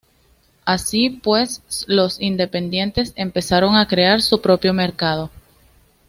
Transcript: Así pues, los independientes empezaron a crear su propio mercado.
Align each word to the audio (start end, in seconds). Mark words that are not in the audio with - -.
Así 0.65 1.11
pues, 1.11 1.61
los 1.85 2.19
independientes 2.19 3.13
empezaron 3.17 3.75
a 3.75 3.87
crear 3.87 4.23
su 4.23 4.41
propio 4.41 4.73
mercado. 4.73 5.29